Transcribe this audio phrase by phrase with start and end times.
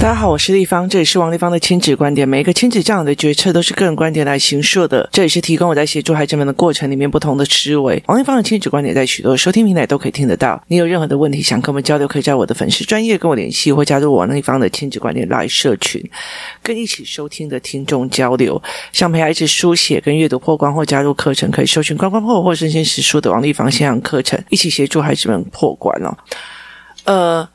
[0.00, 2.26] 大家好，我是丽芳，这里是王立芳的亲子观点。
[2.26, 8.00] 每一个亲子教养的决策都是个人观点来形塑的，这里是提供我在协助孩子们的过程里面不同的思维。
[8.06, 10.62] 王立芳的亲子观点在许多收听平台都可以听得到。
[10.68, 16.00] 你有任何的问题想跟我们交流，可以在我的粉丝专业跟我联系，或加入王立芳的亲子观点来社群，
[16.62, 18.62] 跟一起收听的听众交流。
[18.92, 26.16] 想陪孩子书写跟阅读破关或加入课程，可以搜寻“关关破”或“身先实书”的王立芳线上课程，一起协助孩子们破关哦。
[27.02, 27.48] 呃。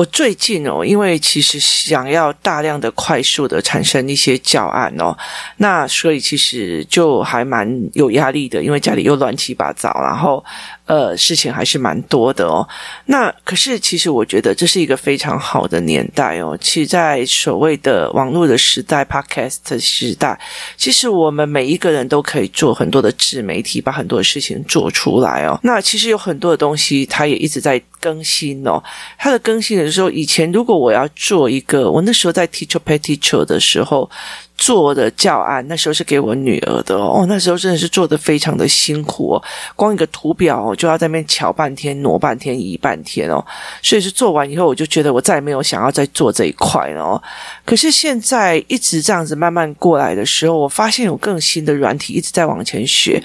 [0.00, 5.14] 我最近哦，因为其实想要大量的、快速的产生一些教案哦，
[5.58, 10.42] 那所以其实就还蛮有压力的，因为家里又乱七八糟，然后。
[10.90, 12.68] 呃，事情还是蛮多的哦。
[13.06, 16.58] 那可是，其实我觉得这是一个非常好的年代哦。
[16.60, 20.36] 其实，在所谓的网络的时代、Podcast 时代，
[20.76, 25.56] 其实我们每一个人都可以做很多的自媒体，把很多的事情做出来哦。
[25.62, 28.82] 那其实有很多的东西，它也一直在更新哦。
[29.16, 34.10] 它的更新的时候，以前如果我要做一个，我那时候在 Teacher Pay Teacher 的时候。
[34.60, 39.42] 做的教案，那时候是给我女儿的哦，那时候真的是做的非常的辛苦哦，
[39.74, 43.42] 光一个图表哦，就要在那边瞧半天、挪半天、移半天哦，
[43.82, 47.22] 所以是做完以后，我就觉得我再也没有想要再做这一块了哦。
[47.64, 53.22] 可是现在一直这样子慢慢过来的时候，我发现有更新的软体一直在往前学。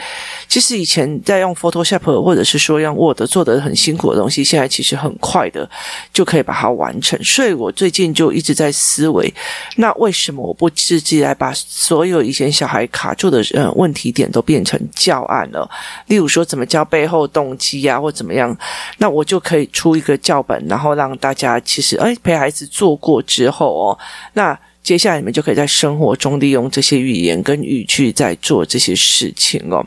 [0.47, 5.69] 其实以前在用 Photoshop 或者是说用 Word 做的很辛苦的东西，现在其实很快的
[6.13, 7.21] 就可以把它完成。
[7.21, 9.33] 所以我最近就一直在思维，
[9.75, 15.69] 那为什么我不自己来把所有以前小孩卡住的呃问题点都变成教案了？
[16.07, 18.55] 例如说怎么教背后动机啊，或怎么样，
[18.99, 23.99] 那我就可以出一个教本，然后让大家其实哎陪孩子做过之后哦，
[24.33, 24.57] 那。
[24.85, 29.83] 接下来你们就可以在生活中利用这些语言跟语句在做这些事情哦。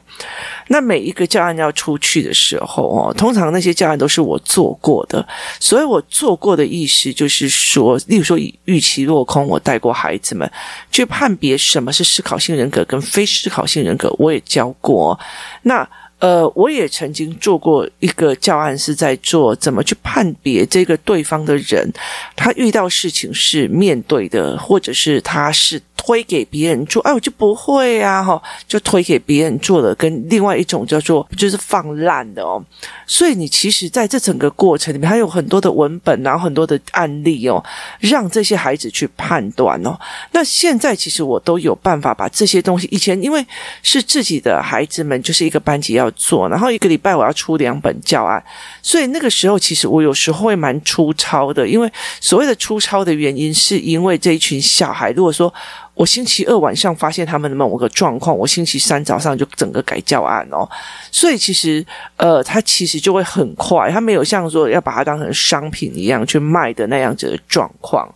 [0.67, 5.25] 那每一个教案要出去的时候哦，通常那些教案都是我做过的，
[5.61, 10.51] 所以我做过的意思就是说，例如说以预期落空，我带过孩子们
[10.91, 15.17] 去判别什么是思考性人格跟非思考性人格，我也教过。
[15.63, 21.91] 那呃，我也曾经做过一个教案，是在做怎么去判别这个对方的人，
[22.35, 25.81] 他遇到事情是面对的，或者是他是。
[26.09, 29.95] 推给别人做，哎，我就不会啊，哈，就推给别人做了。
[29.95, 32.65] 跟另外一种叫做就是放烂的哦。
[33.07, 37.63] 所以你其实在这整个过程里面，还有很多的文本，然后很多的案例哦，
[38.01, 39.99] 让这些孩子去判断哦。
[40.33, 43.47] 那现在其实我都有办法把这些东西，以前因为
[43.83, 48.43] 是自己的孩子们，就是一个班级要做，然后一个礼拜我要出两本教案，
[48.81, 55.53] 所以那个时候其实我有时候会蛮粗糙的，因为所谓的粗糙的原因，是因为这一群小孩，如果说。
[55.99, 60.69] 我星期二晚上发现他们的某个状况，我星期三早上就整个改教案哦，
[61.11, 61.85] 所以其实
[62.17, 68.09] 呃，他其实就会很快，他没有像说要把它当成商品一样去卖的那样子的状况。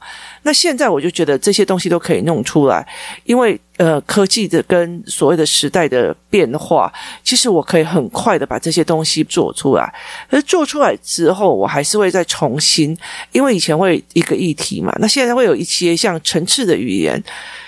[0.43, 2.87] 那现在我就觉得这些东西都可以弄出来，
[3.25, 6.93] 因为呃，科技的跟所谓的时代的变化，
[7.25, 9.93] 其实我可以很快的把这些东西做出来。
[10.29, 12.97] 而做出来之后，我还是会再重新，
[13.33, 17.21] 因为以前会一个议题嘛，那现在会有一些像层次的语言。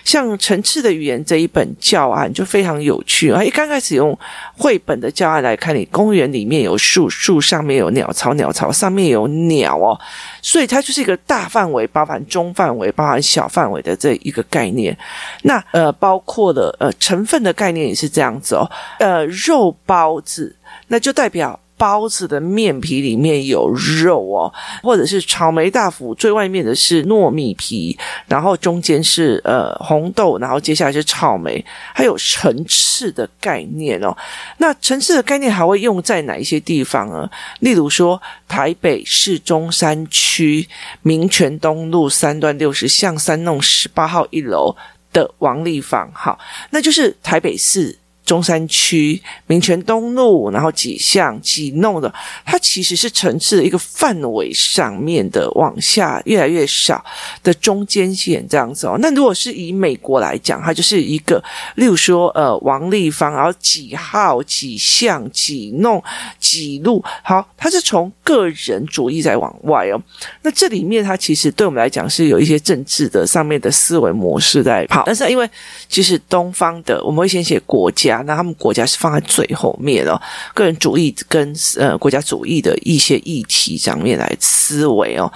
[0.05, 3.43] 像层次的语言这一本教案就非常有趣啊！
[3.43, 4.17] 一刚开始用
[4.55, 9.99] 绘本的教案来看，你公园里面有树，树上面有鸟巢，鸟巢上面有鸟哦，
[10.43, 14.97] 所以它就是一个大范围，包含中范范围，包含小范围的这一个概念。
[15.43, 20.57] 那呃，包括了呃成分的概念也是这样子哦，呃，肉包子，
[20.89, 21.61] 那就代表。
[21.85, 24.51] 包子的面皮里面有肉哦，
[24.83, 27.95] 或者是草莓大福，最外面的是糯米皮，
[28.27, 31.63] 然后中间是呃红豆，然后接下来是草莓，
[31.93, 34.17] 还有层次的概念哦。
[34.57, 37.31] 那层次的概念还会用在哪一些地方呢？
[37.61, 38.19] 例如说，
[38.49, 40.67] 台北市中山区
[41.03, 44.75] 民权东路三段六十巷三弄十八号一楼
[45.13, 46.39] 的王丽芳，好，
[46.71, 47.99] 那就是台北市。
[48.25, 52.13] 中山区民权东路，然后几巷几弄的，
[52.45, 57.05] 它其实是层次的一个范围上面的往下越来越少
[57.43, 58.97] 的中间线这样子哦。
[58.99, 61.43] 那如果是以美国来讲，它就是一个，
[61.75, 66.03] 例如说呃王丽芳，然后几号几巷几弄
[66.39, 70.01] 几路，好，它是从个人主义在往外哦。
[70.41, 75.47] 那这里面它其实对我们来讲是有一些政治的上面的思维模式在跑，但是因为
[75.91, 78.14] 其实东方的我们会先写国家。
[78.23, 80.21] 那他们国家是放在最后面哦，
[80.55, 85.33] 个人主义跟呃国家主义的一些议题上面来思维哦，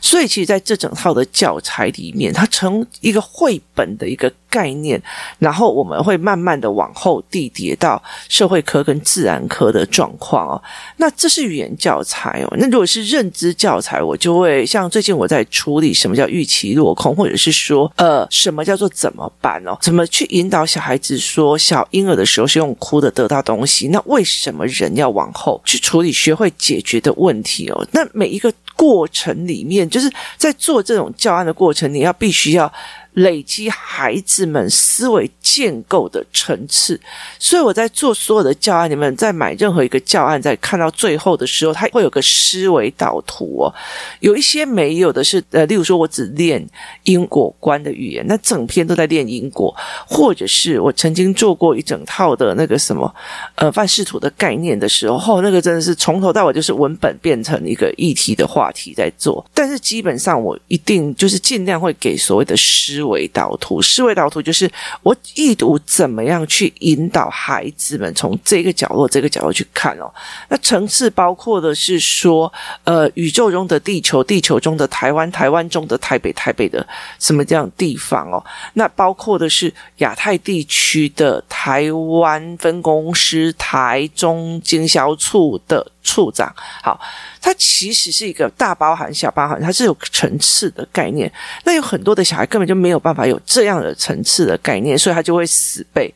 [0.00, 5.00] 所以其实在这整套的教材里面，它成一个绘本的一个概念，
[5.38, 10.62] 然后我们会慢慢的往后递叠到社会科跟自然科的状况哦。
[10.96, 12.56] 那这是语言教材哦。
[12.58, 19.76] 那如果是认知教材，我就会像最近我在处理什么叫预期落空，或者是说呃什么叫做怎么办哦？
[19.80, 23.88] 怎么去引导小孩子说小婴儿的时候是用哭的得到东西？
[23.88, 27.86] 那为什么人要往后去处理学会解决的问题哦？
[27.92, 32.72] 那每一个过程里面，就是在做这种教案的过程，你要必须要。
[33.18, 36.98] 累积孩子们思维建构的层次，
[37.38, 43.74] 所以我在做所有的教案，你们在买任何一个教案，在看到最后的时候，它会有个思维导图哦。
[44.20, 46.64] 有一些没有的是，呃，例如说我只练
[47.02, 49.74] 因果观的语言，那整篇都在练因果，
[50.06, 53.12] 或者是我曾经做过一整套的那个什么，
[53.56, 63.07] 呃，范视图的概念的时候，那个真的是从头到尾就是文本变成一个议题的话题在做，但是基本上我一定就是尽量会给所谓的思。
[63.08, 64.70] 思维导图，思维导图就是
[65.02, 70.12] 我意图怎么样去引导孩子们从这个角落、这个角落去看哦。
[70.50, 72.52] 那层次包括的是说，
[72.84, 76.86] 呃，宇宙中的地球，地球中的台湾，台湾中的台北，台北的
[77.18, 78.44] 什么这样地方哦。
[78.74, 85.86] 那包括的是亚太地区的台湾分公司台中经销处的。
[86.08, 86.50] 处长，
[86.82, 86.98] 好，
[87.38, 91.30] 它其实是一个大包含、小包含，它是有层次的概念。
[91.64, 96.12] 那有很多的小孩根本就没有办法有这样的层次的概念，所以他就会死背。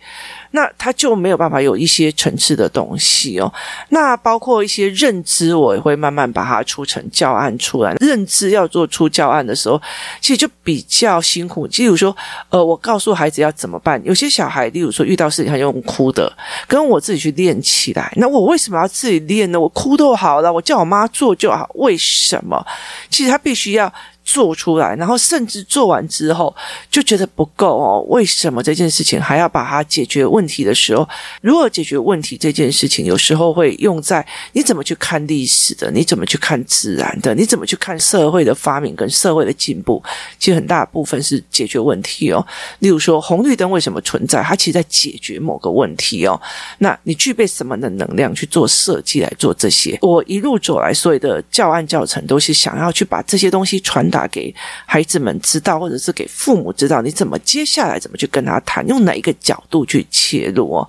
[0.53, 3.53] 那他就没有办法有一些层次的东西哦。
[3.89, 7.95] 那包括一些认知，我也会慢慢把它出成教案出来。
[8.01, 9.81] 认知要做出教案的时候，
[10.21, 11.67] 其实就比较辛苦。
[11.67, 12.17] 例如说，
[12.51, 14.01] 呃，我告诉孩子要怎么办。
[14.05, 16.33] 有些小孩，例如说遇到事情他用哭的，
[16.69, 18.13] 跟我自己去练起来。
[18.17, 19.61] 那我为什么要自己练呢？
[19.61, 21.69] 我哭都好了，我叫我妈做就好。
[21.75, 22.65] 为什么？
[23.11, 23.93] 其实他必须要。
[24.33, 26.55] 做出来，然后甚至做完之后
[26.91, 28.01] 就觉得不够哦。
[28.09, 31.07] 为什么这件事情还要把它解决问题的时候，
[31.43, 40.03] 如何解决问题这件事情，有时候会用在你怎么去看历史的，你怎么去看自然的，你怎么去看社会的发明跟社会的进步，
[40.39, 42.43] 其实很大部分是解决问题哦。
[42.79, 46.41] 例如说红绿灯为什么存在，它其实在解决某个问题哦。
[46.79, 49.99] 那你具备什么的能量去做设计来做这些？
[50.01, 54.22] 我一路走来，所有的教案教程都是想要去把这些东西传达。
[54.29, 54.55] 给
[54.87, 60.89] 孩子们知道，或者是给父母知道，你怎么接下来怎么去跟他谈，用哪一个角度去切入哦。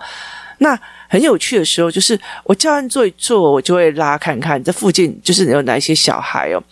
[0.60, 6.64] 那很有趣的时候，就是我教案做一做，我就会拉看看这附近就是有哪一些小孩哦。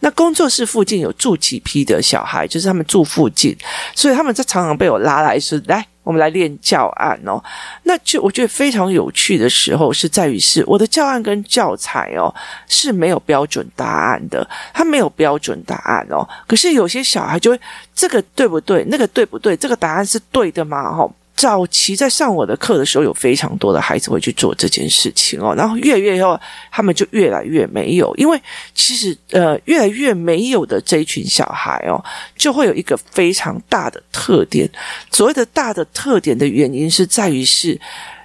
[0.00, 3.56] 那工作室附近有住几批的小孩，就是他们住附近，
[3.94, 5.86] 所以他们在常常被我拉来说来。
[6.06, 7.42] 我们来练教案哦，
[7.82, 12.32] 那就我觉得非常有趣的时候是在于是我的教案跟教材哦
[12.68, 16.24] 是没有标准答案的，它没有标准答案哦。
[16.46, 17.60] 可是有些小孩就会
[17.92, 18.84] 这个对不对？
[18.88, 19.56] 那个对不对？
[19.56, 20.96] 这个答案是对的吗？
[20.96, 21.10] 哦。
[21.36, 26.40] 早期在上我的课的时候，有非常多的孩子会去做这件事情哦，然后越来越后，
[26.70, 28.40] 他们就越来越没有，因为
[28.74, 32.02] 其实呃，越来越没有的这一群小孩哦，
[32.36, 34.68] 就会有一个非常大的特点。
[35.10, 37.78] 所谓的大的特点的原因是在于是。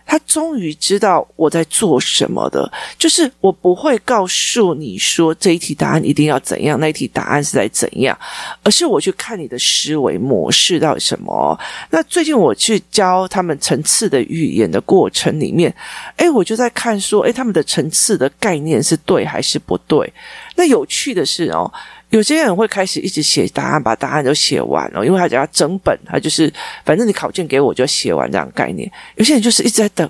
[0.05, 8.17] 他终于知道我在做什么的，就是我不会告诉你说这一题答案一定要怎样，那一题答案是在怎样，
[8.63, 11.57] 而是我去看你的思维模式到底什么。
[11.89, 15.73] 那最近我去教他们层次的语言的过程里面，
[16.17, 20.13] 诶，我就在看说，诶，他们的层次的概念是对还是不对？
[20.55, 21.71] 那有趣的是哦。
[22.11, 26.53] 有些人会开始一直写答案，把答案都写完了，因为他只要整本，他就是
[26.85, 28.89] 反正你考卷给我就写完这样概念。
[29.15, 30.09] 有些人就是一直在等，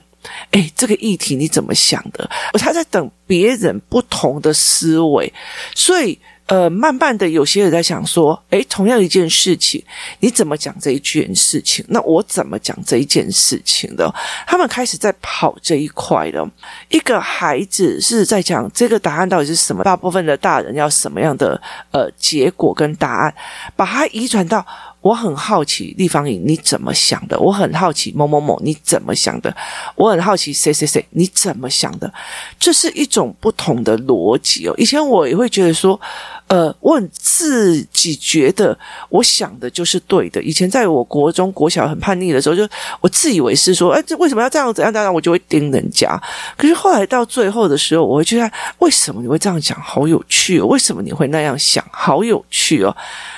[0.51, 2.29] 哎，这个议题你怎么想的？
[2.59, 5.33] 他在等别人不同的思维，
[5.73, 6.19] 所以。
[6.51, 9.81] 呃，慢慢的，有些人在想说，诶，同样一件事情，
[10.19, 11.85] 你怎么讲这一件事情？
[11.87, 14.13] 那我怎么讲这一件事情的？
[14.45, 16.45] 他们开始在跑这一块的。
[16.89, 19.81] 一个孩子是在讲这个答案到底是什么？
[19.85, 21.59] 大部分的大人要什么样的
[21.91, 23.33] 呃结果跟答案，
[23.77, 24.65] 把它移转到。
[25.01, 27.35] 我很好奇立方体你怎么想的？
[27.39, 29.51] 我很好奇某某某你怎么想的？
[29.95, 32.13] 我很好奇谁谁谁你怎么想的？
[32.59, 34.75] 这是一种不同的逻辑哦。
[34.77, 35.99] 以前我也会觉得说，
[36.51, 38.77] 呃，我很自己觉得
[39.07, 40.43] 我想的就是对的。
[40.43, 42.67] 以前在我国中国小很叛逆的时候，就
[42.99, 44.73] 我自以为是说，哎，这为什么要这样？
[44.73, 44.91] 怎样？
[44.91, 45.13] 怎样？
[45.13, 46.21] 我就会盯人家。
[46.57, 49.79] 可是后来到最后的时候，我会觉得为什么你会这样讲？
[49.81, 50.65] 好有趣哦！
[50.65, 51.81] 为什么你会那样想？
[51.89, 52.93] 好有趣哦！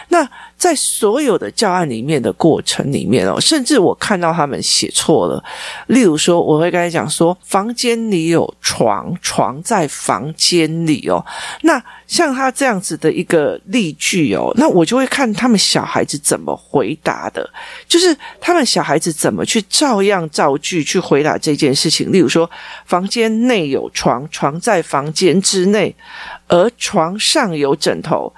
[0.08, 0.28] 那。
[0.56, 5.44] 在所有的教案里面的过程里面哦，甚至我看到他们写错了。
[5.88, 11.26] 例如说，我会跟他讲说，房间里有床，床在房间里哦。
[11.64, 17.50] 那像他这样子的一个例句哦，那我就会看他们小孩子怎么回答的，
[17.88, 22.12] 就是他们小孩子怎么去照样造句去回答这件事情。
[22.12, 22.48] 例如说，
[22.86, 25.96] 房间内有床，床在房间之内，
[26.48, 28.32] 而床上有枕头。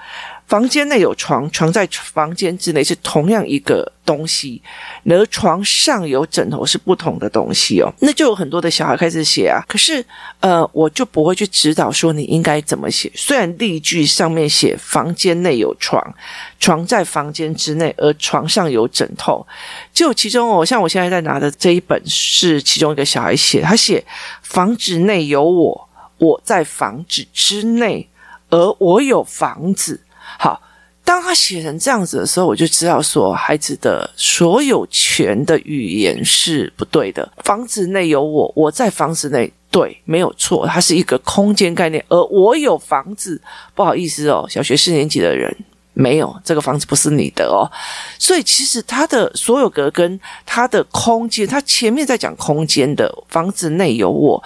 [0.47, 4.61] 房间内有床，床在房间之内是同样一个东西，
[5.05, 7.91] 而床上有枕头是不同的东西哦。
[7.99, 10.05] 那就有很多的小孩开始写啊，可是
[10.41, 13.11] 呃，我就不会去指导说你应该怎么写。
[13.15, 16.13] 虽然例句上面写房间内有床，
[16.59, 19.45] 床在房间之内，而床上有枕头，
[19.91, 24.05] 就其中哦，像我现在在拿的这一本是其中一个小孩写，他写
[24.43, 28.07] 房子内有我，我在房子之内，
[28.51, 29.99] 而我有房子。
[30.37, 30.61] 好，
[31.03, 37.31] 当他写成这样子的时候，我就知道说，孩子的所有权的语言是不对的。
[37.43, 42.03] 房子内有我，我在房子内，对，没有错，它是一个空间概念。
[42.09, 43.39] 而我有房子，
[43.73, 45.55] 不好意思哦，小学四年级的人
[45.93, 47.69] 没有这个房子，不是你的哦。
[48.17, 54.43] 所以其实他的所有格跟他的空间，他前面在讲空间的，房子内有我。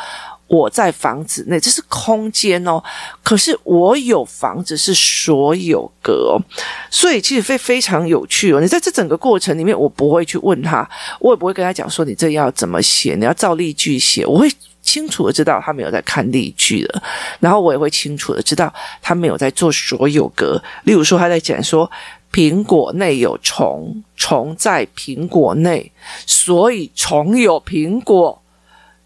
[0.49, 2.83] 我在房子内，这是空间哦。
[3.23, 6.41] 可是我有房子是所有格哦，
[6.89, 8.59] 所以其实非非常有趣哦。
[8.59, 10.89] 你在这整个过程里面，我不会去问他，
[11.19, 14.25] 我也不会跟他讲说你这要怎么写，你要照例句写。
[14.25, 14.51] 我会
[14.81, 17.03] 清楚的知道他没有在看例句的，
[17.39, 20.59] 然后我也会清楚的知道他没有在做所有格。
[20.83, 21.89] 例如说他在讲说
[22.33, 25.91] 苹果内有虫，虫在苹果内，
[26.25, 28.41] 所以虫有苹果。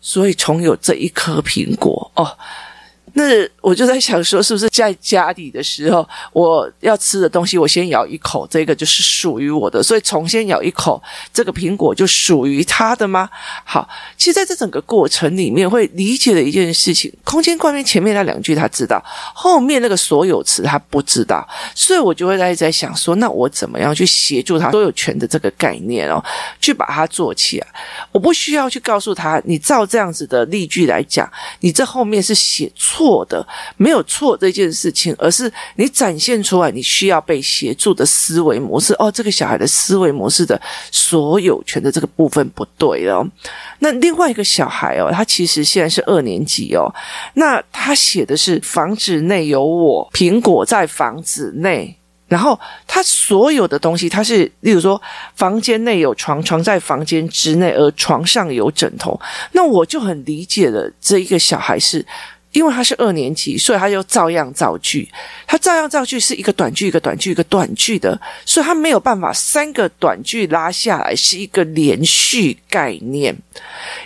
[0.06, 2.38] 所以，从有这一颗苹果哦。
[3.16, 9.84] 那我就在想说，是不是在家里的时候，我要吃的东西，我先咬一口，这个就是属于我的。
[9.84, 11.02] 所以，从先咬一口，
[11.32, 13.30] 这个苹果就属于他的吗？
[13.64, 26.24] 好，其实在这整个过程里面，会理解的一件事情，空间观念前面那两句他知道，后面那个所有词他不知道，所以我就会在在想说，那我怎么样去协助他所有权的这个概念哦，
[26.60, 27.68] 去把它做起来？
[28.12, 33.03] 我不需要去告诉他，你照这样子的例句来讲，你这后面是写错。
[33.04, 33.46] 错的
[33.76, 38.94] 没有错这件事情，而是你展现出来你需要被协助的思维模式。
[38.98, 43.28] 哦，这个小孩的思维模式的所有权的这个部分不对哦。
[43.80, 46.90] 那另外一个小孩哦，他其实现在是二年级哦。
[47.34, 51.94] 那他写的是房子内有我，苹果在房子内。
[52.26, 55.00] 然后他所有的东西，他是例如说，
[55.36, 59.20] 房间内有床，床在房间之内，而床上有枕头。
[59.52, 62.04] 那我就很理解了，这一个小孩是。
[62.54, 65.08] 因为他是二年级，所以他就照样造句。
[65.46, 73.36] 他照样造句是一个短句，一个短句，一个短句的，所以他没有办法三个短句拉下来是一个连续概念。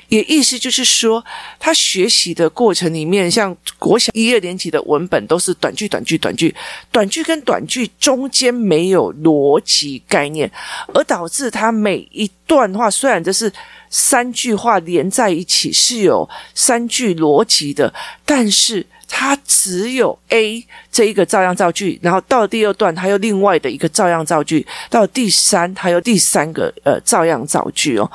[0.09, 1.23] 也意思就是说，
[1.59, 6.53] 他学习的过程里面，像国小一二年级的文本都是短句、短句、短句，
[6.91, 10.51] 短句跟短句中间没有逻辑概念，
[10.93, 13.51] 而导致他每一段话虽然这是。
[13.89, 17.93] 三句话连在一起是有三句逻辑的，
[18.25, 28.09] 但是它只有 A 这一个照样造句，然后到了第二段，它又另外的一个照样造句，到第三，它又第三个呃照样造句哦，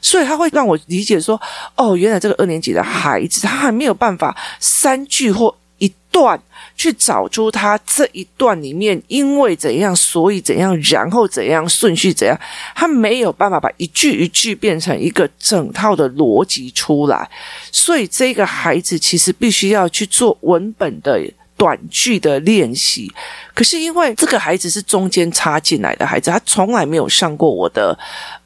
[0.00, 1.40] 所以它会让我理解说，
[1.76, 6.40] 哦，原来这个二年级的孩子他还没有办法三句或一段。
[6.76, 12.38] 去找出他这一段里面，因为怎样，所以怎样，然后怎样，顺序怎样，
[12.74, 17.30] 他没有办法把一句一句变成一个整套的逻辑出来，
[17.70, 21.20] 所以这个孩子其实必须要去做文本的
[21.56, 23.12] 短句的练习。
[23.54, 27.96] 可是因为这个孩子是中间插进来的孩子，他从来没有上过我的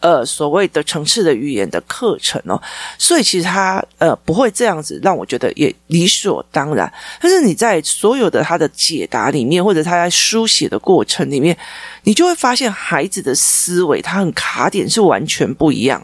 [0.00, 2.61] 呃所谓的程式的语言的课程哦，
[2.99, 6.93] 所以其实他呃不会这样子让我觉得也理所当然。
[7.23, 11.57] 但是你在所有的他的解答里面，或者他在书写的过程里面，
[12.03, 15.99] 你就会发现孩子的思维他很卡点是完全不一样。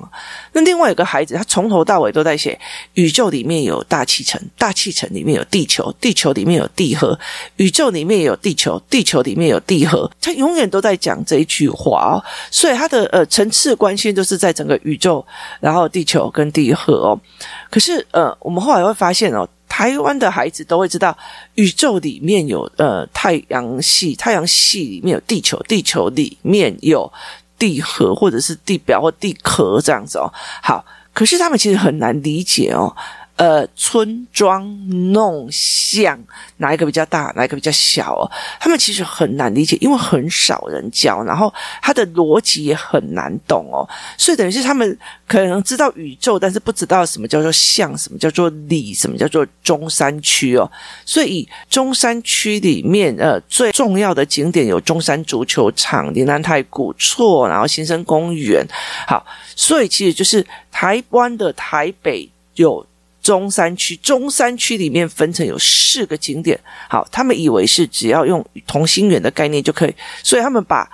[0.53, 2.59] 那另外有个孩子，他从头到尾都在写
[2.95, 7.19] 宇宙里面有大气层，大气层里面有地球，地球里面有地核，
[7.57, 8.81] 宇宙里面有地球。
[8.95, 15.27] 地球里面有地核，他永远都在讲这一句话哦，所以他的呃层次关心都是在整个宇宙，
[15.59, 17.21] 然后地球跟地核哦。
[17.69, 21.19] 可是呃，我们后来会发现哦，台湾的孩子都会知道，
[21.57, 27.13] 宇宙里面有呃太阳系，太阳系里面有地球，地球里面有
[27.59, 30.33] 地核或者是地表或地壳这样子哦。
[30.63, 32.95] 好，可是他们其实很难理解哦。
[33.37, 34.65] 呃村庄
[35.13, 36.19] 弄巷，
[36.59, 38.31] 哪一个比较大，哪一个比较小哦？
[38.61, 43.89] 他们其实很难理解，因为很少人教，然后他的逻辑也很难懂哦。
[44.17, 50.71] 所以等于是他们可能知道宇宙，但是不知道什么叫做巷，什么叫做里，什么叫做中山区哦。
[51.05, 58.65] 所以中山区里面呃最重要的景点有中山足球场、临安太古厝，然后新生公园。
[59.09, 59.27] 好，
[59.57, 62.87] 所以其实就是台湾的台北有。
[63.25, 66.61] 中山区，中山区里面分成有四个景点。
[66.91, 70.87] 好，他们以为是只要用同心圆的概念就可以，所以他们把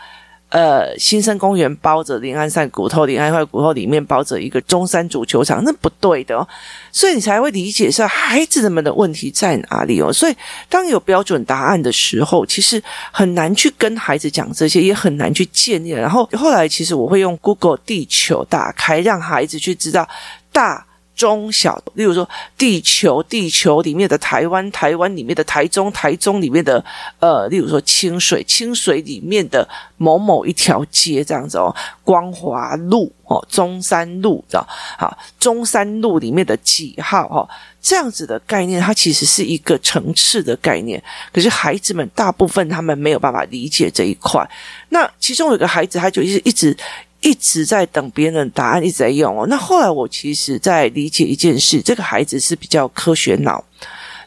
[0.50, 6.46] 呃新生公园包着临安太古厝，临安太古厝里面包着一个中山足球场，那不对的哦。
[6.92, 10.12] 所以你才会理解说孩子们的问题在哪里哦。
[10.12, 10.36] 所以
[10.68, 15.90] 当有标准答案的时候，其实很难去跟孩子讲这些，也很难去建立。
[15.90, 20.08] 然后后来其实我会用 Google 地球打开，让孩子去知道
[20.52, 20.86] 大。
[21.20, 26.82] 中小，例如说地球，地球里面的台湾，台湾里面的台中，台中里面的
[27.18, 37.46] 呃，例如说清水，清水里面的某某一条街这样子哦，光华路哦，中山路知道好，中山路里面的几号哦，
[37.82, 41.02] 这样子的概念，它其实是一个层次的概念，
[41.34, 44.48] 可是孩子们大部分他们没有办法理解这一块。
[44.88, 46.74] 那其中有一个孩子，他就一直一直。
[47.20, 49.46] 一直在等别人的答案，一直在用哦。
[49.48, 53.62] 那后来我其实在理解一件事，这个孩子是比较科学脑，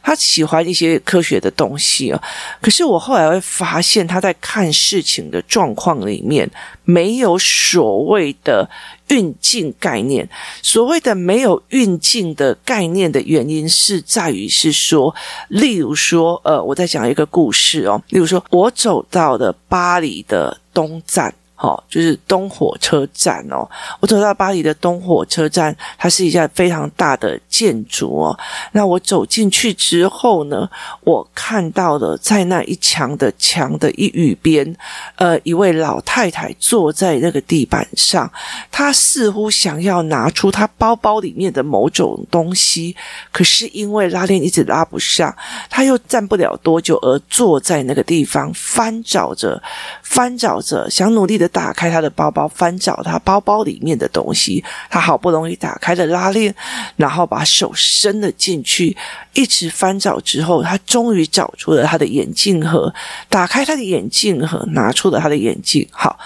[0.01, 2.21] 他喜欢一些科学的东西哦。
[2.61, 6.49] 可是我后来会发现，他在看事情的状况里面
[6.83, 8.69] 没有所谓的
[9.07, 10.29] 运镜概念。
[10.61, 15.13] 所谓的没有运镜的概念的原因是在于是说，
[15.47, 18.01] 例如说，呃，我在讲一个故事哦。
[18.09, 21.33] 例如说，我走到了巴黎的东站。
[21.63, 23.65] 哦，就是东火车站哦。
[24.01, 28.37] 我走到巴黎的东火车站，它是一家非常大的建筑哦。
[28.73, 30.69] 那我走进去之后呢，
[31.05, 34.75] 我看到了在那一墙的墙的一隅边，
[35.15, 38.29] 呃，一位老太太坐在那个地板上，
[38.69, 42.93] 她似乎想要拿出她包包里面的某种东西，
[43.31, 45.33] 可是因为拉链一直拉不上，
[45.69, 49.63] 她又站不了多久，而坐在那个地方翻找着，
[50.01, 51.49] 翻找着，想努力的。
[51.53, 54.61] 打开他的包包，翻找他包包里面的东西。
[54.89, 56.53] 他好不容易打开了拉链，
[56.97, 58.97] 然后把手伸了进去，
[59.33, 62.93] 一直翻找之后，他终于找出了他的眼镜盒。
[63.29, 65.87] 打开他的眼镜盒，拿出了他的眼镜。
[65.91, 66.19] 好，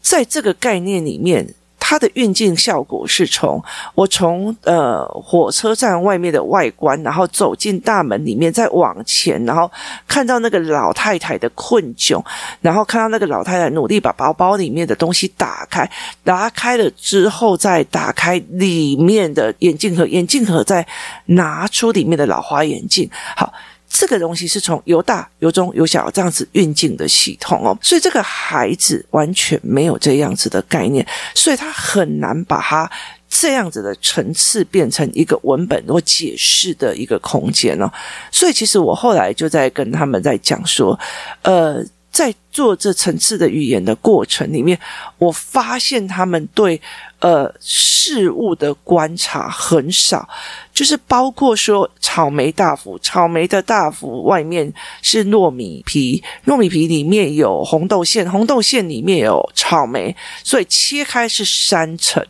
[0.00, 1.54] 在这个概念里面。
[1.90, 9.72] 它的运镜效果是从我从呃火车站外面的外观，然后走进大门里面，再往前，然后
[10.06, 12.22] 看到那个老太太的困窘，
[12.60, 15.90] 然后看到那个老太太努力把包包里面的东西打开，
[16.22, 20.86] 打开了之后再打开里面的眼镜盒，眼镜盒再
[21.24, 23.50] 拿出里面的老花眼镜，好。
[23.88, 32.90] 这个东西是从由大由中有小这样子运进的系统哦，所以这个孩子完全没有这样子的概念，所以他很难把它
[33.28, 37.90] 这样子的层次变成一个文本或解释的一个空间哦。
[38.30, 40.98] 所以其实我后来就在跟他们在讲说，
[41.42, 41.84] 呃。
[42.10, 44.78] 在做这层次的语言的过程里面，
[45.18, 46.80] 我发现他们对
[47.20, 50.28] 呃事物的观察很少，
[50.72, 62.24] 就是包括说草莓大福，草莓的大福外面是糯米皮，糯米皮里面有红豆馅，红豆馅里面有草莓，所以切开是三层。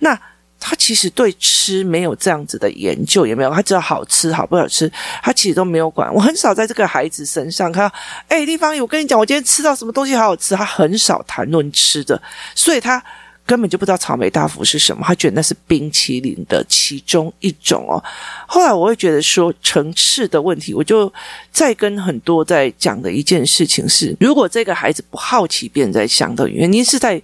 [0.00, 0.20] 那
[0.62, 4.90] 他其实对吃没有这样子的研究，也没有，他知道好吃好不好吃，
[5.22, 6.12] 他其实都没有管。
[6.14, 7.94] 我很少在这个孩子身上看到，
[8.28, 10.54] 哎，丽芳，我跟你讲，我今天吃到什么东西好好吃。
[10.54, 12.20] 他很少谈论吃的，
[12.54, 13.02] 所以他
[13.44, 18.02] 根本就不知道草莓大福是什么，他觉得那是冰淇淋的其中一种哦。
[18.46, 21.12] 后来我会觉得说层次的问题，我就
[21.50, 27.20] 再跟很多在讲的一件事情是，如果这个孩子不好奇，别人在想的原因是在。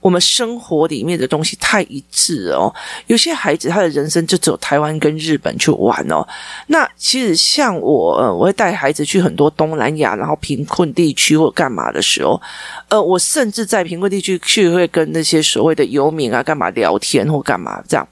[0.00, 2.72] 我们生活里面的东西太一致哦，
[3.06, 6.26] 有些孩子他的人生就只有台湾跟日本去玩哦。
[6.68, 12.40] 那其实像我，我会带孩子去很多东南亚，然后贫困地区或干嘛的时候，
[12.88, 18.06] 呃，我甚至在贫困地区去会跟那些所谓的游民啊干嘛聊天或干嘛这样。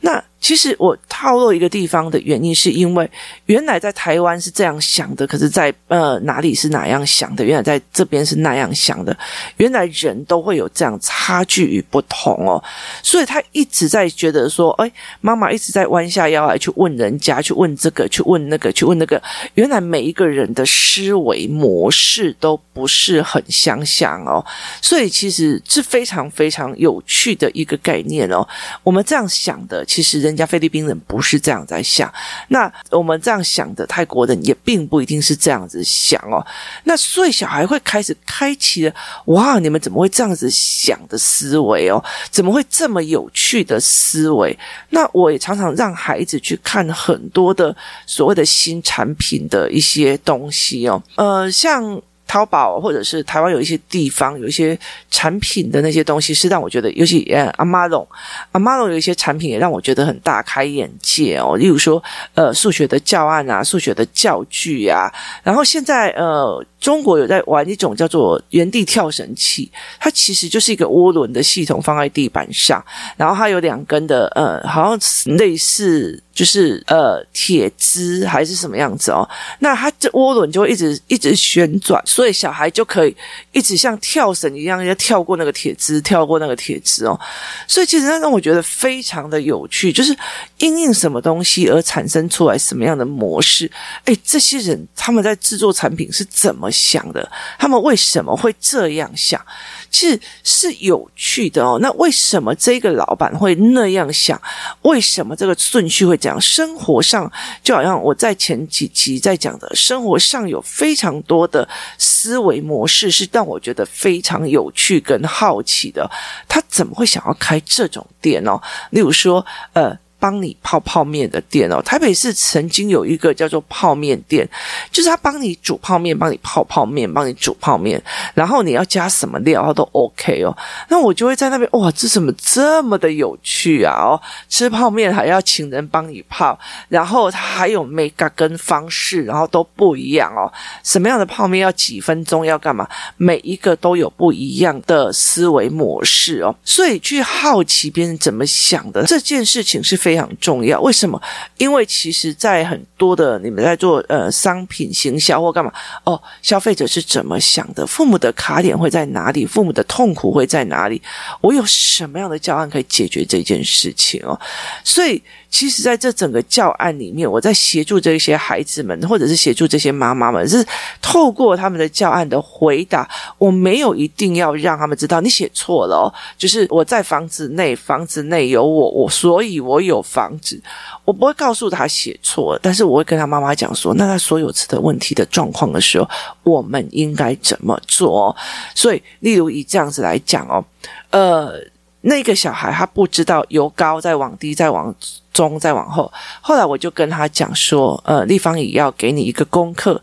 [0.00, 3.08] 那其实我套路一个地方的原因，是因为
[3.44, 7.44] 原来在台湾是这样想的，可是在呃哪里是哪样想的？
[7.44, 9.14] 原来在这边是那样想的。
[9.58, 12.62] 原来人都会有这样差距与不同哦，
[13.02, 19.22] 所以他一直在觉得说，哎，妈妈一直在弯下腰来去问人家，去问这个，去问那个，去问那个。
[19.54, 24.42] 原来每一个人的思维模式都不是很相像哦，
[24.80, 28.48] 所以其实是非常非常有趣的一个概念哦。
[28.82, 30.29] 我们这样想的，其实人。
[30.30, 32.12] 人家菲律宾人不是这样在想，
[32.48, 36.44] 那我们这样想的泰国人也并不一定是这样子想哦。
[36.84, 38.94] 那所以小孩会开始开启了，
[39.26, 42.02] 哇，你们怎么会这样子想的思维哦？
[42.30, 44.56] 怎么会这么有趣的思维？
[44.90, 52.00] 那我也常常让孩子去看很多的所谓的新产品的一些东西哦，呃，像。
[52.30, 54.78] 淘宝或者是台湾有一些地方有一些
[55.10, 58.06] 产品的那些东西，是让我觉得，尤其呃，阿玛龙，
[58.52, 61.56] 阿玛龙有一些产品也让我觉得很大开眼界哦。
[61.56, 62.00] 例如说，
[62.34, 65.12] 呃，数学的教案啊，数学的教具啊，
[65.42, 66.64] 然后现在呃。
[66.80, 72.82] 中国有在玩一种叫做原地跳绳器，它其实就是一个涡轮的系统放在地板上，
[73.18, 79.28] 然后它有两根的呃，好像类似就是呃铁枝还是什么样子哦。
[79.58, 83.14] 那它这涡轮就会一直一直旋转，所以小孩就可以
[83.52, 87.20] 一直像跳绳一样，要跳过那个铁枝，跳过那个铁枝哦。
[87.68, 90.16] 所以其实那让我觉得非常的有趣，就是
[90.60, 93.70] 因应什么东西而产生出来什么样的模式。
[94.04, 99.44] 哎，这些人他们在制作产品是怎么想的，他们为什么会这样想？
[99.90, 101.78] 其实是有趣的哦。
[101.80, 104.40] 那为什么这个老板会那样想？
[104.82, 106.40] 为什么这个顺序会这样？
[106.40, 107.30] 生活上
[107.64, 116.08] 就好像我在前几集在讲的，生活上有非常多的思维模式，是让我觉得非常有趣跟好奇的。
[116.46, 118.60] 他怎么会想要开这种店哦？
[118.90, 119.98] 例如说，呃。
[120.20, 124.46] 帮你泡泡面的店哦，台北市曾经有一个叫做泡面店，
[124.92, 128.00] 就是他帮你煮泡面，帮你泡泡面，帮你煮泡面，
[128.34, 130.54] 然后你要加什么料，他都 OK 哦。
[130.90, 133.94] 那我就会在那边，哇，这怎么这么的有趣啊？
[133.94, 136.58] 哦，吃泡面还要请人帮你泡，
[136.90, 140.52] 然后他还有每个跟方式，然后都不一样哦。
[140.84, 142.86] 什么样的泡面要几分钟要干嘛？
[143.16, 146.54] 每一个都有不一样的思维模式哦。
[146.62, 150.09] 所以去好奇别人怎么想的这件事情是非。
[150.10, 151.22] 非常重要，为什么？
[151.56, 157.86] 因为其实，在很多的你们在做呃商品行销或干嘛哦，消费者是怎么想的？
[157.86, 159.46] 父母的卡点会在哪里？
[159.46, 161.00] 父母的痛苦会在哪里？
[161.40, 164.36] 我有什么样的教案可以解决这件事情哦？
[164.82, 165.22] 所以。
[165.52, 170.64] 其实，在这整个教案里面，我在协助这些孩子们，或者是协助这些妈妈们，是
[171.02, 176.06] 透过他们的教案的回答，我没有一定要让他们知道你写错了哦。
[176.38, 180.60] 就是我在房子内，房子内有我，我所以我有房子，
[181.04, 186.08] 我不会告诉他写错，但是我会跟他妈妈讲说，那他所有次的问题的状况的时候，
[186.42, 188.34] 我们应该怎么做？
[188.74, 190.64] 所以，例如以这样子来讲哦，
[191.10, 191.54] 呃。
[192.02, 194.94] 那个小孩他不知道由高再往低再往
[195.34, 196.10] 中再往后，
[196.40, 200.00] 后来我就跟他讲说，呃，立方也要给你一个功课。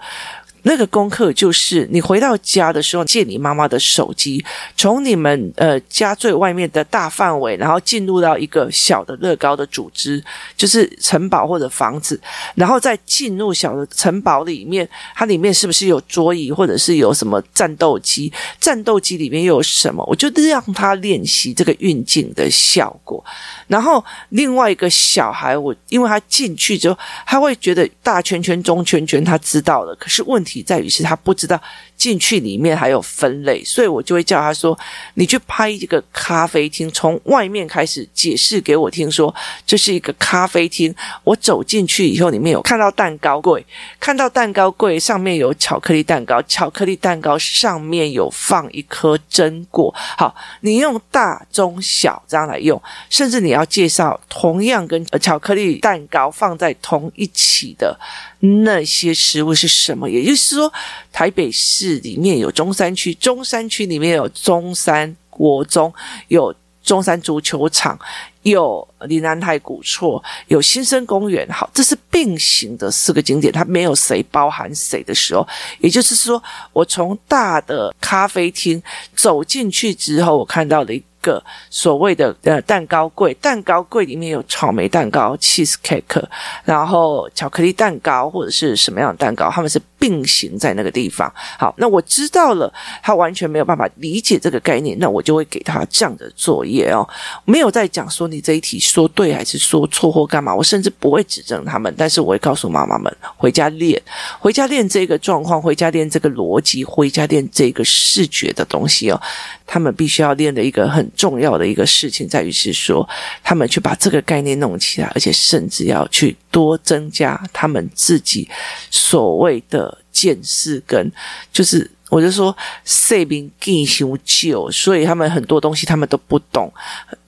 [0.67, 4.43] 那个功课就是你回到家的时候，借你妈妈的手机，
[4.75, 10.21] 从你们呃家最外面的大范围，然后进入到一个小的乐高的组织，
[10.57, 12.19] 就是城堡或者房子，
[12.53, 18.31] 然后再进入小的城堡里面，它里面是不是有桌椅，或者是有什么战斗机？
[18.59, 20.03] 战斗机里面又有什么？
[20.05, 23.23] 我就让他练习这个运镜的效果。
[23.67, 31.61] 然后另外一个小孩，我因为他进去之后，他会觉得大圈圈、中圈圈，他知道了，可是问题在于是他不知道。
[31.97, 34.77] 进去里面还有分类，所以我就会叫他说
[35.15, 39.33] ：“你去拍一个咖啡厅，从外面开始解释给我听，说
[39.65, 40.93] 这是一个咖啡厅。
[41.23, 43.65] 我走进去以后，里面有看到蛋糕柜，
[43.99, 49.91] 看到蛋糕柜上面有巧克力蛋糕，巧克力蛋糕上面有放一颗榛果。
[49.95, 57.99] 好，你用大、中、小这样来用，甚至你要介绍同样跟巧克力蛋糕放在同一起的。”
[58.39, 60.09] 那些食物是什么？
[60.09, 60.71] 也就是说，
[61.11, 65.93] 台北市里面有中山区，中山区里面有中山国中，
[66.27, 67.99] 有中山足球场，
[68.43, 71.47] 有林南太古厝，有新生公园。
[71.49, 75.47] 好，这是并行的四个景点，它没有谁包含谁的时候，
[75.79, 76.41] 也就是说，
[76.73, 78.81] 我从大的咖啡厅
[79.15, 81.03] 走进去之后，我看到了一。
[81.27, 86.23] 个所谓的呃蛋糕柜，蛋糕柜里面有草莓蛋糕、cheese cake，
[86.63, 91.29] 然后巧克力蛋糕或者是什么样的蛋糕，他们是并行在那个地方。
[91.59, 92.71] 好，那我知道了，
[93.03, 97.05] 他完全没有办法理解这个概念，那我就会给他这样的作业哦，
[97.43, 104.01] 没有在讲说你这一题说对还是说错或干嘛，我甚至不会指正他们，但是我会告诉妈妈们回家练，
[104.39, 109.19] 回家练这个状况，回家练这个逻辑，回家练这个视觉的东西哦，
[109.65, 111.05] 他们必须要练的一个很。
[111.17, 113.07] 重要的一个事情在于是说，
[113.43, 118.47] 他们去把这个概念弄起来，而且甚至要去多增加他们自己
[118.91, 121.11] 所谓的见识跟
[121.51, 126.71] 就是我就说岁名更修旧，所以他们很多东西他们都不懂。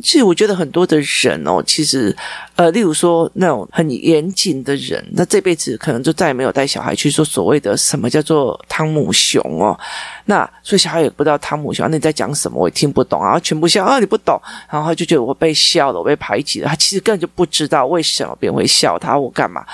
[0.01, 2.15] 其实我觉得很多的人哦，其实
[2.55, 9.77] 呃，例如说那种很严谨的人，那这辈子可能就再也没有带小孩去说所谓的什么叫做汤姆熊哦。
[10.23, 16.69] 那所以小孩也不知道汤姆熊，那你在讲什么，我也听不懂，然后全部笑啊，你不懂，然后就觉得我被笑了，我被排挤了。
[16.69, 19.65] 他其实根本就不知道为什么别人会笑他，我干嘛？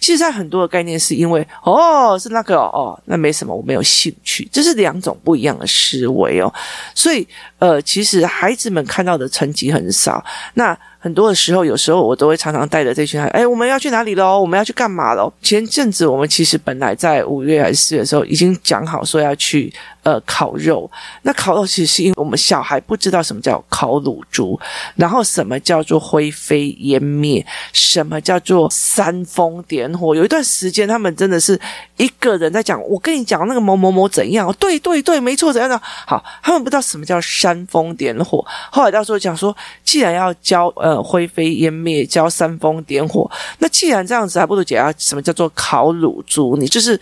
[0.00, 6.52] 其实，在很多的概念是因为哦，是那个哦，那没什么，我没有兴趣，这是两种不一样的思维哦。
[6.94, 7.26] 所以，
[7.58, 14.40] 呃，其实孩子们看到的成绩很少，那很多的时候，有时候我都会常常带着这群孩，哎，我们要去哪里喽？
[14.40, 15.32] 我们要去干嘛喽？
[15.40, 19.72] 前阵子我们其实本来在五月还是四月的时候已经讲好说要去。
[20.04, 24.58] 呃，烤肉，那烤肉其实是因为我们小孩不知道什么叫烤乳猪，
[24.94, 30.14] 然后什么叫做灰飞烟灭，什么叫做煽风点火。
[30.14, 31.60] 有一段时间，他们真的是
[31.98, 38.42] 一个人在讲，我跟你讲那个某某某怎样，对对对，没错，怎样的好，他们不知道什么叫煽风点火。
[38.70, 46.56] 后来到时候讲说，既然要教呃灰飞烟灭，教煽风点火，那既然这样子，还不如讲什么叫做烤乳猪？
[46.56, 46.98] 你就是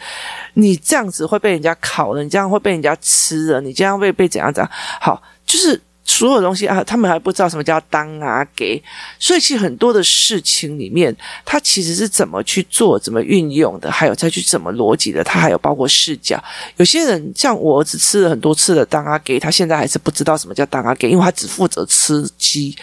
[0.55, 2.95] 你这样子会被人家烤了，你这样会被人家。
[3.09, 4.71] 吃了，你这样会被怎样怎样？
[5.01, 8.83] 好，就是所有东西啊，他们还不知道什么叫当啊给，
[9.19, 16.43] 所以其实很多的事情里面，他其实是怎么去做、怎么运用的，还有再去怎么逻辑的，他还有包括视角。
[16.79, 22.75] 有些人像我儿子吃了很多次的当啊给，他现在还是不知道什么叫当啊给，因为他只负责吃鸡。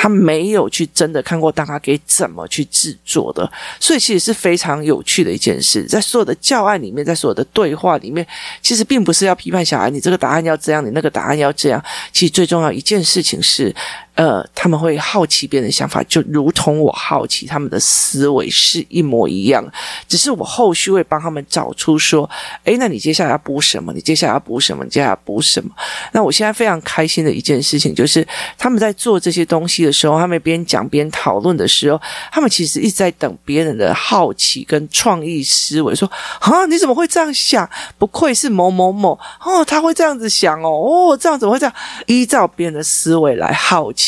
[0.00, 5.82] 他没有去真的看过大咖给怎么去制作的，所以其实是非常有趣的一件事。
[5.86, 8.24] 在所有的教案里面，在所有的对话里面，
[8.62, 11.82] 其实并不是要批判小孩，你这个答案要这样，你那个答案要这样。
[12.12, 13.74] 其实最重要一件事情是。
[14.18, 19.64] 呃，他们会好奇别人的想法，就如同我好奇他们的思维是一模一样。
[20.08, 22.28] 只是我后续会帮他们找出说，
[22.64, 23.92] 诶，那你接下来要补什么？
[23.92, 24.82] 你接下来要补什么？
[24.82, 25.70] 你接下来要补什么？
[26.10, 28.26] 那我现在非常开心的一件事情就是，
[28.58, 32.00] 他们在做这些东西的时候，他们边讲边讨论的时候，
[32.32, 37.70] 他们其实一直在等别人的好奇跟创意思维，说啊，你怎么会这样想？
[37.96, 41.74] 不愧是某某某哦，他会这样子想哦，哦，这样怎么会这样？
[42.06, 44.07] 依照别人的思维来好奇。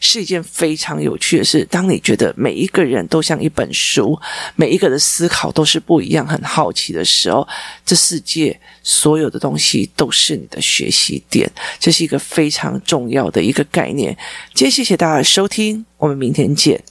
[0.00, 1.66] 是一件非常有趣的事。
[1.70, 4.18] 当你觉得每一个人都像一本书，
[4.56, 7.46] 每一个的思考都是不一样，很好奇的时候，
[7.84, 11.50] 这世界所有的东西都是你的学习点。
[11.78, 14.16] 这是一个非常重要的一个概念。
[14.54, 16.82] 今天谢谢大家的收听，我们明天见。